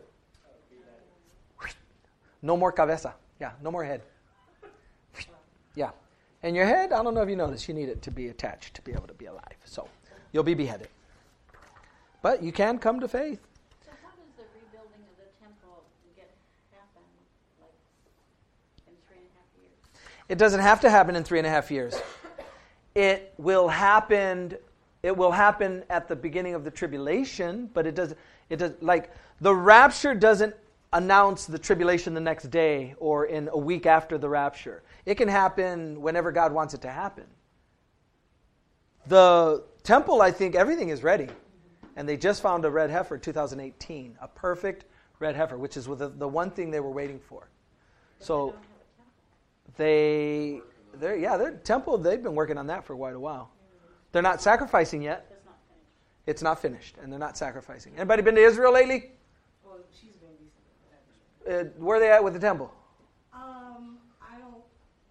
[2.42, 3.14] No more cabeza.
[3.40, 4.02] Yeah, no more head.
[5.74, 5.90] Yeah.
[6.42, 8.28] And your head, I don't know if you know this, you need it to be
[8.28, 9.56] attached to be able to be alive.
[9.64, 9.88] So
[10.32, 10.88] you'll be beheaded.
[12.22, 13.40] But you can come to faith.
[13.84, 16.30] So how does the rebuilding of the temple get
[16.72, 17.02] happen
[18.86, 20.00] in three and a half years?
[20.28, 21.98] It doesn't have to happen in three and a half years.
[22.96, 24.56] It will happen.
[25.02, 28.14] It will happen at the beginning of the tribulation, but it does.
[28.48, 29.10] It does like
[29.42, 30.54] the rapture doesn't
[30.94, 34.82] announce the tribulation the next day or in a week after the rapture.
[35.04, 37.24] It can happen whenever God wants it to happen.
[39.08, 41.28] The temple, I think, everything is ready,
[41.96, 44.86] and they just found a red heifer, 2018, a perfect
[45.18, 47.50] red heifer, which is the, the one thing they were waiting for.
[48.20, 48.54] So
[49.76, 50.62] they,
[50.98, 53.50] they're, yeah, their temple, they've been working on that for quite a while.
[54.12, 55.32] They're not sacrificing yet.
[56.26, 57.92] It's not finished, and they're not sacrificing.
[57.96, 59.12] Anybody been to Israel lately?
[59.64, 60.34] Well, she's been
[61.46, 61.70] recently.
[61.70, 62.72] Uh, where are they at with the temple?
[63.32, 64.64] Um, I don't.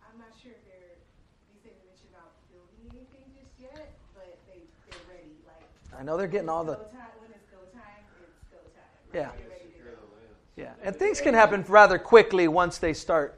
[0.03, 0.99] I'm not sure if they're.
[1.47, 5.31] They said they mentioned about building anything just yet, but they they're ready.
[5.47, 5.63] Like.
[5.97, 6.75] I know they're getting all the.
[6.75, 9.13] Time, when it's go time, it's go time.
[9.13, 9.31] Yeah.
[10.57, 13.37] Yeah, and things can happen rather quickly once they start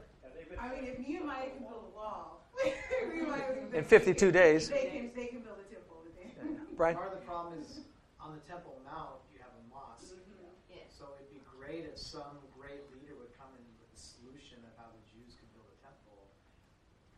[3.78, 4.68] in 52 days.
[4.68, 6.34] They can, they can build a temple within.
[6.34, 6.98] Yeah.
[6.98, 7.86] Part of the problem is
[8.18, 10.10] on the Temple Mount, you have a mosque.
[10.18, 10.74] Mm-hmm.
[10.74, 10.82] Yeah.
[10.90, 14.74] So it'd be great if some great leader would come in with a solution of
[14.74, 16.26] how the Jews could build a temple.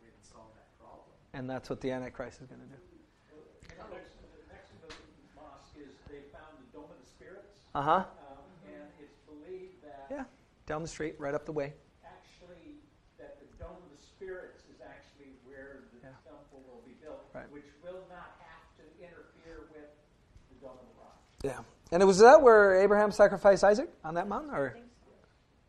[0.05, 1.16] We can solve that problem.
[1.33, 2.77] And that's what the Antichrist is going to do.
[3.88, 4.20] Next,
[4.53, 4.92] next to the
[5.33, 7.57] mosque is they found the Dome of the Spirits.
[7.73, 8.05] Uh-huh.
[8.05, 10.12] Um, and it's believed that.
[10.12, 10.29] Yeah,
[10.68, 11.73] down the street, right up the way.
[12.05, 12.77] Actually,
[13.16, 16.16] that the Dome of the spirits is actually where the Yeah.
[16.27, 17.51] temple will be built, Right.
[17.51, 19.89] which will not have to interfere with
[20.51, 21.17] the Dome of the Rock.
[21.43, 21.65] Yeah.
[21.93, 24.77] And it was that where Abraham sacrificed Isaac on that mountain, or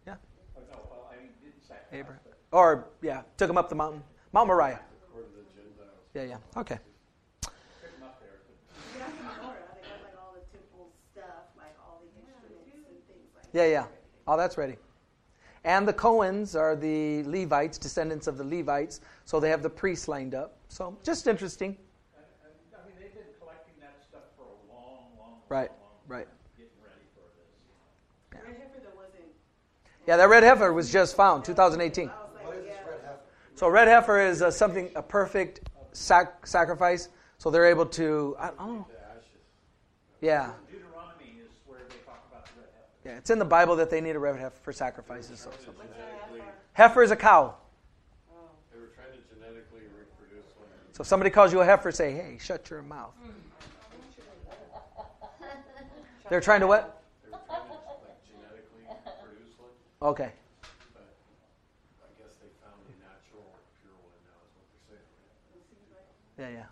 [0.05, 0.15] yeah,
[0.55, 3.75] Oh, no, well, I mean, didn't sacrifice, Abraham, but or yeah, took him up the
[3.75, 4.79] mountain, Mount Moriah.
[5.15, 5.97] Or to the Gentiles.
[6.13, 6.59] Yeah, yeah.
[6.61, 6.77] Okay.
[7.41, 8.37] took them up there.
[8.45, 12.85] But Yeah, in Florida, they got like all the temple stuff, like all the instruments
[12.87, 13.85] and things like Yeah, yeah.
[14.27, 14.77] All that's ready.
[15.63, 20.07] And the Cohens are the Levites, descendants of the Levites, so they have the priests
[20.07, 20.57] lined up.
[20.71, 21.75] So just interesting.
[22.15, 25.79] And, and, I mean, they've been collecting that stuff for a long, long, Right, long,
[25.81, 26.25] long right.
[26.25, 28.41] time, getting ready for this.
[28.47, 29.25] Red heifer that wasn't.
[30.07, 32.07] Yeah, that red heifer was just found, 2018.
[32.07, 33.19] I was What is this red heifer?
[33.55, 37.09] So red heifer is uh, something a perfect sac- sacrifice.
[37.37, 38.37] So they're able to.
[38.39, 38.87] I don't know.
[40.21, 43.09] Yeah, Deuteronomy is where they talk about the red heifer.
[43.09, 43.17] yeah.
[43.17, 45.39] It's in the Bible that they need a red heifer for sacrifices.
[45.39, 45.71] So, so.
[45.73, 46.41] Trying to genetically,
[46.73, 47.55] Heifer is a cow.
[48.71, 50.69] they were trying to genetically reproduce one.
[51.01, 53.15] So if somebody calls you a heifer, say, "Hey, shut your mouth."
[56.29, 57.01] They're trying to what?
[57.25, 57.73] They were trying to
[58.05, 58.85] like genetically
[59.19, 59.71] produce one,
[60.11, 60.31] Okay.
[60.93, 61.01] but
[62.05, 63.49] I guess they found a natural,
[63.81, 65.01] pure one now is what they're
[66.37, 66.53] saying.
[66.53, 66.65] Yeah, yeah.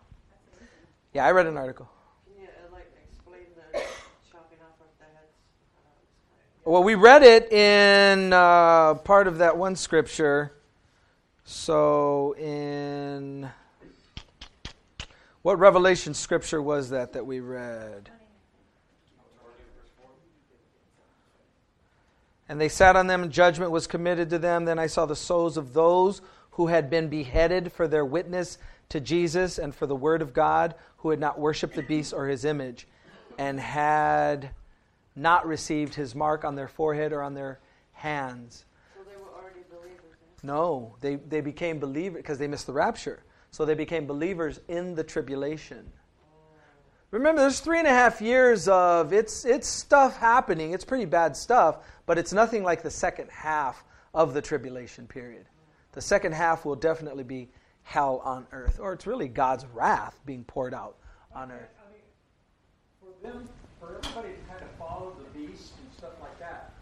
[1.16, 1.90] Yeah, I read an article.
[2.28, 3.80] Can uh, like explain the
[4.32, 5.34] chopping off of the heads?
[6.66, 10.54] Well, we read it in uh, part of that one scripture.
[11.46, 13.50] So, in
[15.42, 18.10] what Revelation scripture was that that we read?
[22.50, 24.66] And they sat on them, and judgment was committed to them.
[24.66, 26.22] Then I saw the souls of those
[26.52, 28.58] who had been beheaded for their witness
[28.90, 32.28] to Jesus and for the word of God, who had not worshipped the beast or
[32.28, 32.88] his image,
[33.38, 34.50] and had
[35.16, 37.60] not received his mark on their forehead or on their
[37.94, 38.66] hands.
[38.96, 40.18] So they were already believers.
[40.42, 43.24] No, they, they became believers because they missed the rapture.
[43.52, 45.92] So they became believers in the tribulation.
[47.12, 50.74] Remember, there's three and a half years of it's it's stuff happening.
[50.74, 53.84] It's pretty bad stuff, but it's nothing like the second half
[54.14, 55.46] of the tribulation period.
[55.94, 57.50] The second half will definitely be
[57.82, 60.98] hell on earth, or it's really God's wrath being poured out
[61.34, 61.74] on earth.
[61.82, 62.02] I mean,
[63.02, 66.74] for them, for everybody to kind of follow the beast and stuff like that,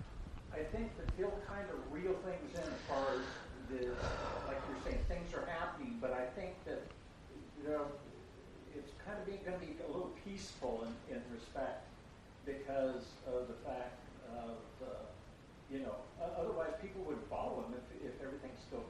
[0.54, 3.24] I think that they'll kind of reel things in as far as
[3.70, 3.88] the,
[4.48, 6.82] like you're saying, things are happening, but I think that,
[7.62, 7.86] you know,
[8.76, 10.12] it's kind of being, going to be a little
[10.58, 11.84] peaceful in, in respect
[12.46, 14.00] because of the fact
[14.34, 14.52] of,
[14.84, 14.92] uh,
[15.72, 15.96] you know,
[16.40, 18.84] otherwise people would follow him if, if everything's still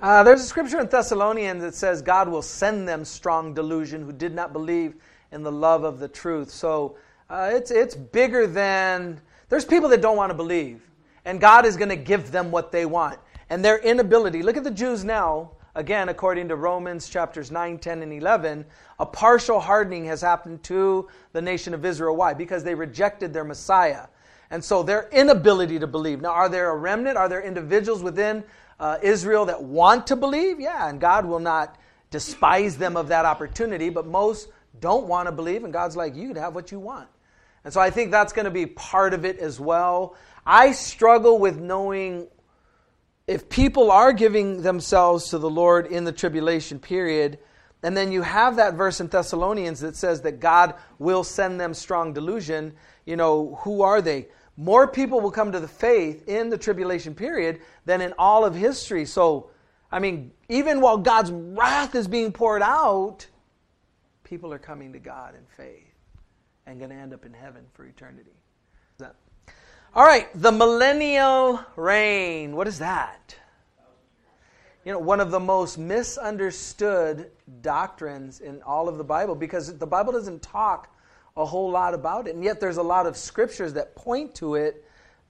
[0.00, 4.12] Uh, there's a scripture in Thessalonians that says God will send them strong delusion who
[4.12, 4.94] did not believe
[5.32, 6.50] in the love of the truth.
[6.50, 6.96] So
[7.30, 10.80] uh, it's it's bigger than there's people that don't want to believe,
[11.24, 13.18] and God is going to give them what they want.
[13.48, 14.42] And their inability.
[14.42, 15.52] Look at the Jews now.
[15.76, 18.64] Again, according to Romans chapters 9, 10, and 11,
[18.98, 22.16] a partial hardening has happened to the nation of Israel.
[22.16, 22.32] Why?
[22.32, 24.06] Because they rejected their Messiah.
[24.50, 26.22] And so their inability to believe.
[26.22, 27.18] Now, are there a remnant?
[27.18, 28.42] Are there individuals within
[28.80, 30.58] uh, Israel that want to believe?
[30.60, 31.76] Yeah, and God will not
[32.10, 34.48] despise them of that opportunity, but most
[34.80, 37.08] don't want to believe, and God's like, you can have what you want.
[37.64, 40.16] And so I think that's going to be part of it as well.
[40.46, 42.28] I struggle with knowing
[43.26, 47.38] if people are giving themselves to the Lord in the tribulation period,
[47.82, 51.74] and then you have that verse in Thessalonians that says that God will send them
[51.74, 52.72] strong delusion,
[53.04, 54.28] you know, who are they?
[54.56, 58.54] More people will come to the faith in the tribulation period than in all of
[58.54, 59.04] history.
[59.04, 59.50] So,
[59.92, 63.26] I mean, even while God's wrath is being poured out,
[64.24, 65.94] people are coming to God in faith
[66.64, 68.35] and going to end up in heaven for eternity.
[69.94, 72.54] All right, the millennial reign.
[72.54, 73.36] What is that?
[74.84, 77.30] You know, one of the most misunderstood
[77.62, 80.88] doctrines in all of the Bible because the Bible doesn't talk
[81.36, 82.34] a whole lot about it.
[82.34, 84.84] And yet there's a lot of scriptures that point to it,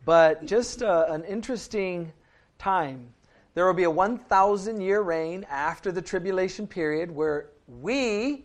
[0.05, 2.13] but just uh, an interesting
[2.59, 3.09] time.
[3.55, 8.45] There will be a 1,000 year reign after the tribulation period where we,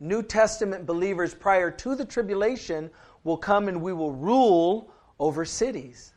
[0.00, 2.90] New Testament believers prior to the tribulation,
[3.24, 6.12] will come and we will rule over cities.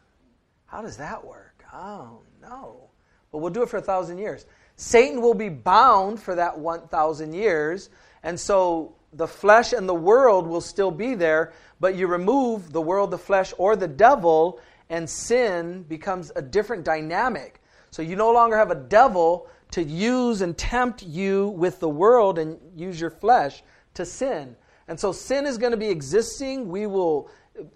[0.65, 1.63] How does that work?
[1.73, 2.89] Oh, no.
[3.31, 4.45] But we'll do it for a thousand years.
[4.75, 7.89] Satan will be bound for that 1,000 years,
[8.23, 12.81] and so the flesh and the world will still be there, but you remove the
[12.81, 14.59] world, the flesh, or the devil,
[14.89, 17.61] and sin becomes a different dynamic.
[17.91, 22.39] So you no longer have a devil to use and tempt you with the world
[22.39, 24.55] and use your flesh to sin.
[24.87, 26.67] And so sin is going to be existing.
[26.69, 27.29] We will,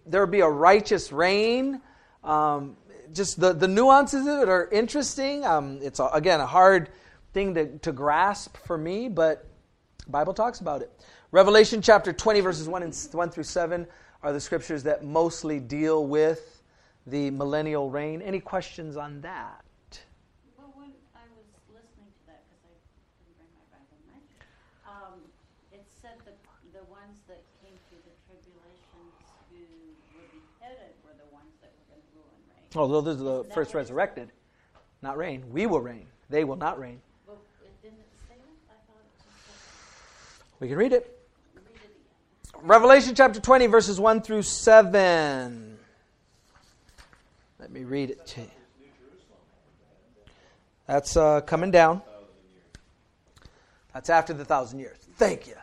[0.05, 1.81] there will be a righteous reign.
[2.23, 2.77] Um,
[3.13, 5.45] just the, the nuances of it are interesting.
[5.45, 6.89] Um, it's, a, again, a hard
[7.33, 9.47] thing to, to grasp for me, but
[10.07, 10.91] Bible talks about it.
[11.31, 13.87] Revelation chapter 20, verses 1, and, 1 through 7
[14.23, 16.63] are the scriptures that mostly deal with
[17.07, 18.21] the millennial reign.
[18.21, 19.61] Any questions on that?
[20.57, 22.73] Well, when I was listening to that, because I
[23.21, 24.19] didn't bring my Bible with me,
[24.87, 25.19] um,
[25.75, 26.37] it said that
[26.73, 29.13] the ones that came through the tribulations
[29.51, 29.61] who
[30.17, 33.01] were beheaded were the ones that were going to rule and reign.
[33.01, 33.93] Oh, those are the that first what it said?
[33.95, 34.31] resurrected.
[35.01, 35.43] Not reign.
[35.51, 36.07] We will reign.
[36.29, 36.99] They will not reign.
[37.27, 37.37] Well,
[37.83, 38.35] didn't it say?
[38.69, 41.15] I thought it just We can read it.
[41.55, 42.61] read it.
[42.63, 45.77] Revelation chapter 20, verses 1 through 7.
[47.59, 48.47] Let me read it to you.
[50.87, 52.01] That's uh, coming down.
[53.93, 54.97] That's after the thousand years.
[55.17, 55.55] Thank you.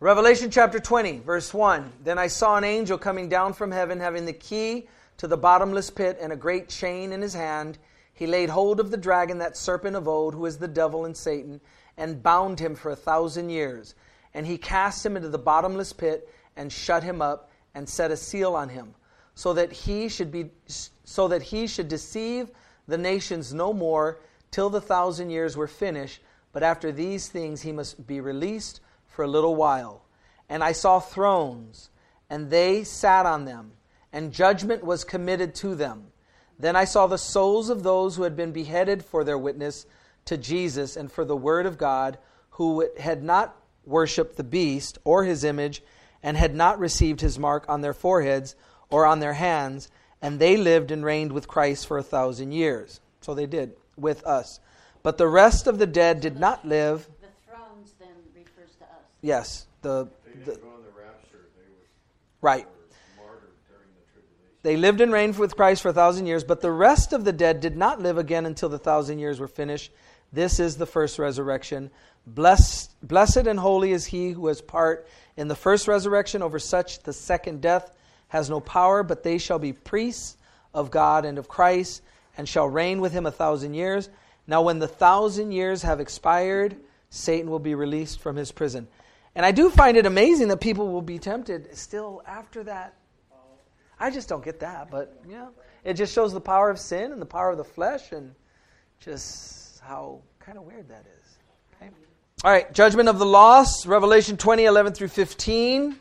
[0.00, 1.92] Revelation chapter 20, verse 1.
[2.02, 5.90] Then I saw an angel coming down from heaven, having the key to the bottomless
[5.90, 7.78] pit and a great chain in his hand.
[8.12, 11.16] He laid hold of the dragon, that serpent of old, who is the devil and
[11.16, 11.60] Satan,
[11.96, 13.94] and bound him for a thousand years.
[14.34, 18.16] And he cast him into the bottomless pit and shut him up and set a
[18.16, 18.94] seal on him,
[19.34, 20.50] so that he should be
[21.04, 22.50] so that he should deceive
[22.86, 24.20] the nations no more
[24.50, 26.20] till the thousand years were finished.
[26.52, 30.04] But after these things he must be released for a little while.
[30.48, 31.90] And I saw thrones,
[32.28, 33.72] and they sat on them,
[34.12, 36.08] and judgment was committed to them.
[36.58, 39.86] Then I saw the souls of those who had been beheaded for their witness
[40.26, 42.18] to Jesus and for the word of God,
[42.50, 45.82] who had not worshipped the beast or his image,
[46.22, 48.54] and had not received his mark on their foreheads
[48.90, 53.00] or on their hands, and they lived and reigned with Christ for a thousand years.
[53.22, 54.60] So they did with us.
[55.02, 57.08] But the rest of the dead did not live.
[57.20, 58.90] The thrones then refers to us.
[59.20, 61.88] Yes, the, They the didn't go on the rapture, they were,
[62.40, 62.66] right.
[62.66, 64.51] were martyred during the tribulation.
[64.62, 67.32] They lived and reigned with Christ for a thousand years, but the rest of the
[67.32, 69.90] dead did not live again until the thousand years were finished.
[70.32, 71.90] This is the first resurrection.
[72.26, 76.42] Blessed, blessed and holy is he who has part in the first resurrection.
[76.42, 77.90] Over such the second death
[78.28, 80.36] has no power, but they shall be priests
[80.72, 82.02] of God and of Christ,
[82.36, 84.08] and shall reign with him a thousand years.
[84.46, 86.76] Now, when the thousand years have expired,
[87.10, 88.88] Satan will be released from his prison.
[89.34, 92.94] And I do find it amazing that people will be tempted still after that
[94.02, 95.46] I just don't get that, but yeah,
[95.84, 98.34] it just shows the power of sin and the power of the flesh, and
[98.98, 101.38] just how kind of weird that is.
[101.76, 101.88] Okay.
[102.42, 105.94] All right, judgment of the lost, Revelation 20, 11 through 15.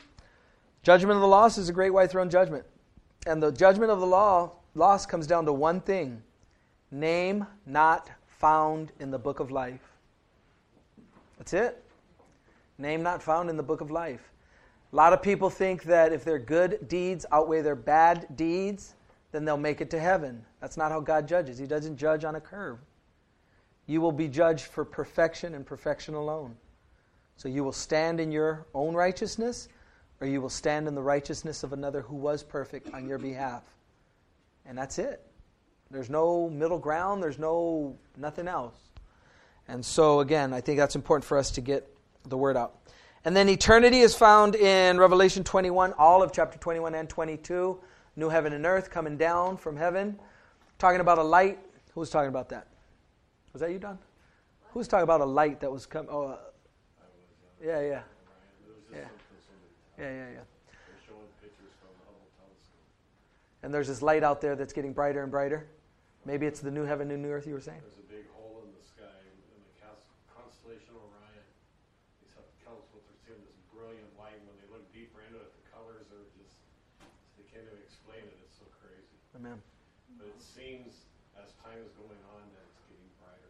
[0.82, 2.66] Judgment of the lost is a great white throne judgment.
[3.28, 6.24] And the judgment of the law lost comes down to one thing
[6.90, 9.80] name not found in the book of life.
[11.38, 11.84] That's it.
[12.80, 14.31] Name not found in the book of life.
[14.92, 18.96] A lot of people think that if their good deeds outweigh their bad deeds,
[19.32, 20.44] then they'll make it to heaven.
[20.60, 21.58] That's not how God judges.
[21.58, 22.78] He doesn't judge on a curve.
[23.88, 26.56] You will be judged for perfection and perfection alone.
[27.38, 29.70] So you will stand in your own righteousness,
[30.20, 33.64] or you will stand in the righteousness of another who was perfect on your behalf.
[34.66, 35.26] And that's it.
[35.90, 38.76] There's no middle ground, there's no nothing else.
[39.68, 41.88] And so, again, I think that's important for us to get
[42.28, 42.76] the word out.
[43.24, 47.80] And then eternity is found in Revelation 21, all of chapter 21 and 22.
[48.16, 50.20] New heaven and earth coming down from heaven.
[50.80, 51.60] Talking about a light.
[51.94, 52.68] Who was talking about that?
[53.54, 54.00] Was that you, Don?
[54.72, 56.10] Who was talking about a light that was coming?
[56.12, 56.38] Oh, uh,
[57.64, 58.02] yeah, yeah.
[58.92, 59.00] Yeah.
[60.00, 60.40] Yeah, yeah, yeah.
[63.64, 65.68] And there's this light out there that's getting brighter and brighter.
[66.26, 67.82] Maybe it's the new heaven and new earth you were saying?
[67.82, 71.46] There's a big hole in the sky in the cons- constellation Orion.
[72.26, 74.38] These have telescopes are seeing this brilliant light.
[74.50, 76.58] When they look deeper into it, the colors are just,
[77.38, 78.38] they can't even explain it.
[78.50, 79.18] It's so crazy.
[79.42, 79.58] Amen.
[80.20, 80.94] But it seems
[81.36, 83.50] as time is going on that it's getting brighter,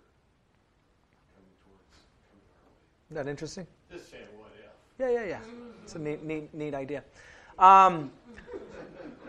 [1.36, 2.00] coming towards,
[2.30, 3.10] coming our way.
[3.10, 3.68] Isn't that interesting?
[3.92, 4.72] Just saying what if.
[4.98, 5.40] Yeah, yeah, yeah.
[5.84, 7.04] It's a neat, neat, neat idea.
[7.60, 8.10] Um,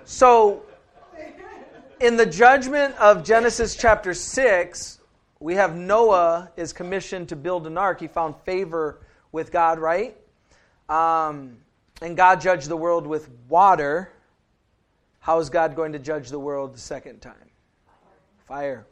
[0.04, 0.62] so,
[1.98, 5.00] in the judgment of Genesis chapter 6,
[5.40, 7.98] we have Noah is commissioned to build an ark.
[7.98, 9.00] He found favor
[9.32, 10.16] with God, right?
[10.88, 11.56] Um,
[12.00, 14.12] and God judged the world with water.
[15.22, 17.48] How is God going to judge the world the second time?
[18.44, 18.86] Fire.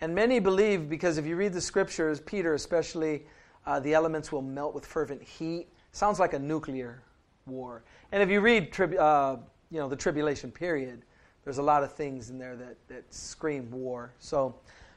[0.00, 3.24] And many believe, because if you read the scriptures, Peter especially,
[3.64, 5.68] uh, the elements will melt with fervent heat.
[5.92, 7.00] Sounds like a nuclear
[7.46, 7.84] war.
[8.10, 9.36] And if you read trib- uh,
[9.70, 11.02] you know, the tribulation period,
[11.44, 14.12] there's a lot of things in there that, that scream war.
[14.18, 14.56] So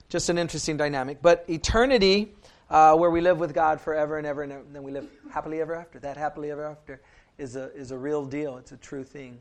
[0.09, 1.21] just an interesting dynamic.
[1.21, 2.33] But eternity,
[2.71, 5.75] uh, where we live with God forever and ever, and then we live happily ever
[5.75, 6.99] after, that happily ever after
[7.37, 8.57] is a, is a real deal.
[8.57, 9.37] It's a true thing.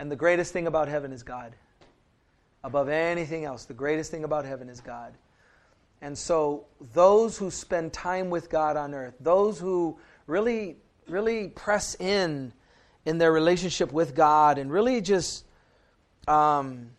[0.00, 1.54] And the greatest thing about heaven is God.
[2.64, 3.66] above anything else.
[3.66, 5.14] The greatest thing about heaven is God.
[6.02, 10.76] And so, those who spend time with God on earth, those who really,
[11.08, 12.52] really press in
[13.04, 15.44] in their relationship with God and really just,
[16.28, 16.90] um,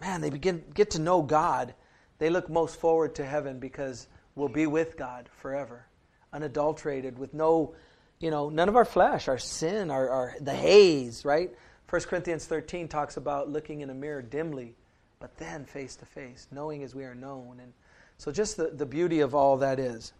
[0.00, 1.74] man, they begin get to know God.
[2.18, 5.86] They look most forward to heaven because we'll be with God forever,
[6.32, 7.74] unadulterated, with no,
[8.18, 11.50] you know, none of our flesh, our sin, our, our the haze, right?
[11.88, 14.74] 1 Corinthians 13 talks about looking in a mirror dimly,
[15.20, 17.60] but then face to face, knowing as we are known.
[17.62, 17.72] And
[18.18, 20.12] so, just the, the beauty of all that is.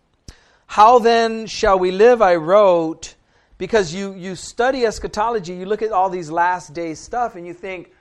[0.66, 2.22] How then shall we live?
[2.22, 3.16] I wrote,
[3.58, 7.52] because you, you study eschatology, you look at all these last days stuff, and you
[7.52, 7.92] think,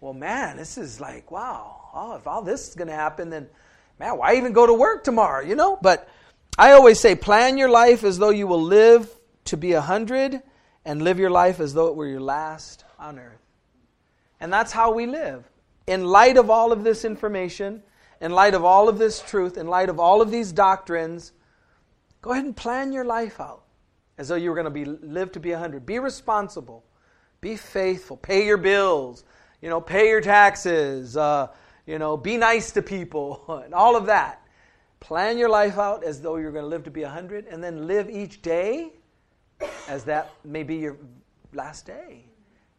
[0.00, 3.48] well, man, this is like, wow, oh, if all this is going to happen, then,
[4.00, 5.78] man, why even go to work tomorrow, you know?
[5.80, 6.08] But
[6.58, 9.08] I always say, plan your life as though you will live
[9.46, 10.42] to be a hundred,
[10.84, 13.40] and live your life as though it were your last on earth.
[14.40, 15.44] And that's how we live.
[15.86, 17.82] In light of all of this information,
[18.20, 21.32] in light of all of this truth, in light of all of these doctrines,
[22.22, 23.62] go ahead and plan your life out
[24.16, 25.84] as though you were going to be live to be 100.
[25.84, 26.84] Be responsible.
[27.40, 28.16] Be faithful.
[28.16, 29.24] Pay your bills.
[29.60, 31.16] You know, pay your taxes.
[31.16, 31.48] Uh,
[31.86, 34.40] you know, be nice to people and all of that.
[35.00, 37.86] Plan your life out as though you're going to live to be 100 and then
[37.86, 38.90] live each day
[39.86, 40.96] as that may be your
[41.52, 42.24] last day.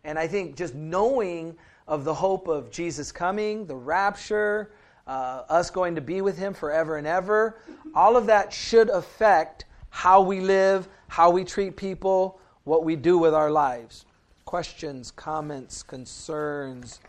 [0.05, 4.71] And I think just knowing of the hope of Jesus coming, the rapture,
[5.07, 7.59] uh, us going to be with Him forever and ever,
[7.93, 13.17] all of that should affect how we live, how we treat people, what we do
[13.17, 14.05] with our lives.
[14.45, 16.99] Questions, comments, concerns,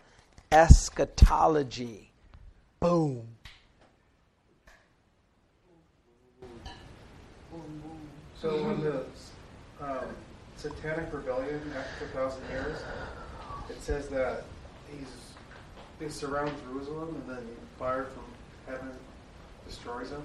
[0.51, 2.11] eschatology.
[2.79, 3.27] Boom.
[8.41, 9.05] So when the
[9.81, 10.15] um,
[10.57, 12.77] satanic rebellion after a thousand years,
[13.69, 14.43] it says that
[14.91, 15.07] he's
[15.99, 17.47] they surround Jerusalem and then
[17.79, 18.23] fire from
[18.67, 18.91] heaven
[19.67, 20.23] destroys them.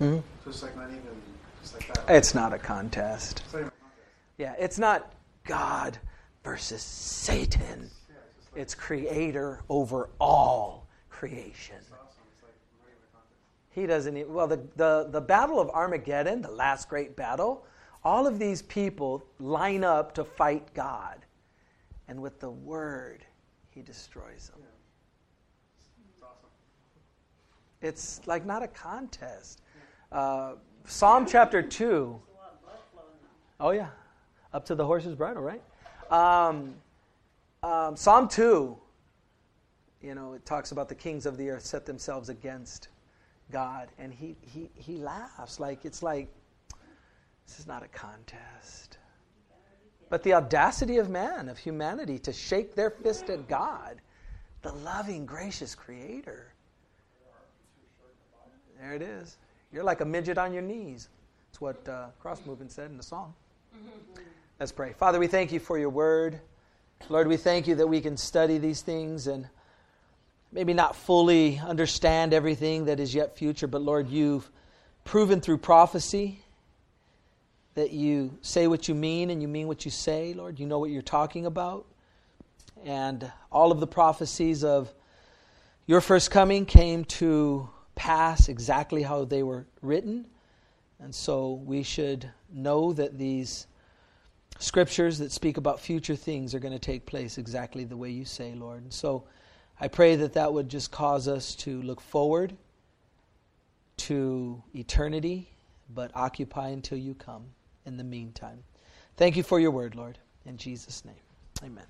[0.00, 0.20] Mm-hmm.
[0.44, 1.02] So it's like not even
[1.60, 2.14] just like that.
[2.14, 3.42] It's not a contest.
[3.44, 4.08] It's not even a contest.
[4.38, 5.12] Yeah, it's not
[5.44, 5.98] God
[6.42, 7.90] versus Satan.
[8.08, 11.76] Yeah, it's like It's creator over all creation.
[11.76, 11.98] awesome.
[12.42, 13.70] Like not even a contest.
[13.70, 17.66] He doesn't even, well, the, the, the battle of Armageddon, the last great battle,
[18.04, 21.24] all of these people line up to fight God.
[22.08, 23.24] And with the word,
[23.70, 24.62] he destroys them.
[27.82, 29.60] It's like not a contest.
[30.10, 31.68] Uh, Psalm chapter 2.
[31.78, 33.66] There's a lot of blood flowing now.
[33.66, 33.88] Oh, yeah.
[34.52, 35.62] Up to the horse's bridle, right?
[36.10, 36.74] Um,
[37.62, 38.76] um, Psalm 2,
[40.00, 42.88] you know, it talks about the kings of the earth set themselves against
[43.50, 43.88] God.
[43.98, 45.58] And he, he, he laughs.
[45.58, 46.28] Like, it's like,
[47.46, 48.98] this is not a contest.
[50.08, 54.00] But the audacity of man, of humanity, to shake their fist at God,
[54.60, 56.52] the loving, gracious Creator.
[58.78, 59.38] There it is.
[59.72, 61.08] You're like a midget on your knees.
[61.48, 63.32] That's what uh, Cross Movement said in the song.
[64.60, 64.92] Let's pray.
[64.92, 66.40] Father, we thank you for your word.
[67.08, 69.48] Lord, we thank you that we can study these things and
[70.52, 74.48] maybe not fully understand everything that is yet future, but Lord, you've
[75.04, 76.42] proven through prophecy
[77.74, 80.58] that you say what you mean and you mean what you say, Lord.
[80.58, 81.86] You know what you're talking about.
[82.84, 84.92] And all of the prophecies of
[85.86, 90.26] your first coming came to pass exactly how they were written.
[91.00, 93.66] And so we should know that these
[94.58, 98.24] scriptures that speak about future things are going to take place exactly the way you
[98.24, 98.82] say, Lord.
[98.82, 99.24] And so
[99.80, 102.54] I pray that that would just cause us to look forward
[103.96, 105.48] to eternity,
[105.92, 107.46] but occupy until you come
[107.86, 108.64] in the meantime.
[109.16, 110.18] Thank you for your word, Lord.
[110.46, 111.14] In Jesus' name,
[111.62, 111.86] amen.